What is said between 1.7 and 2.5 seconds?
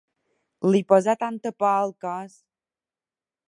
al cos!